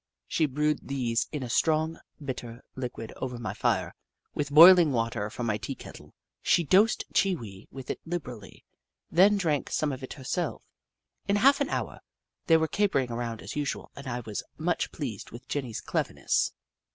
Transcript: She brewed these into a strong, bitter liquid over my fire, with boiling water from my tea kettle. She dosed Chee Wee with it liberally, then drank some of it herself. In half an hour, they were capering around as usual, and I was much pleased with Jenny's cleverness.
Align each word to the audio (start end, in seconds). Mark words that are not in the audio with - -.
She 0.27 0.47
brewed 0.47 0.87
these 0.87 1.27
into 1.31 1.45
a 1.45 1.49
strong, 1.51 1.99
bitter 2.19 2.63
liquid 2.75 3.13
over 3.17 3.37
my 3.37 3.53
fire, 3.53 3.93
with 4.33 4.49
boiling 4.49 4.91
water 4.91 5.29
from 5.29 5.45
my 5.45 5.57
tea 5.59 5.75
kettle. 5.75 6.15
She 6.41 6.63
dosed 6.63 7.03
Chee 7.13 7.35
Wee 7.35 7.67
with 7.69 7.91
it 7.91 8.01
liberally, 8.03 8.65
then 9.11 9.37
drank 9.37 9.69
some 9.69 9.91
of 9.91 10.01
it 10.01 10.13
herself. 10.13 10.63
In 11.27 11.35
half 11.35 11.61
an 11.61 11.69
hour, 11.69 12.01
they 12.47 12.57
were 12.57 12.67
capering 12.67 13.11
around 13.11 13.43
as 13.43 13.55
usual, 13.55 13.91
and 13.95 14.07
I 14.07 14.21
was 14.21 14.41
much 14.57 14.91
pleased 14.91 15.29
with 15.29 15.47
Jenny's 15.47 15.81
cleverness. 15.81 16.51